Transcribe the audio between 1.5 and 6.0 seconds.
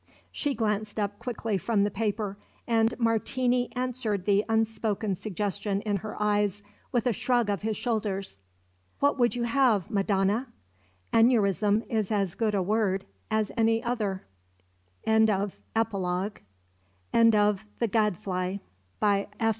from the paper, and Martini answered the unspoken suggestion in